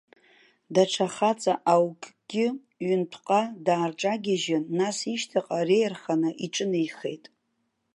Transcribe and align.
Даҽа 0.73 1.07
хаҵа 1.15 1.53
аукгьы 1.73 2.45
ҩынтәҟа 2.87 3.41
даарҿагьежьын, 3.65 4.63
нас 4.77 4.97
ишьҭахь 5.13 5.51
реиарханы 5.67 6.29
иҿынеихеит. 6.45 7.25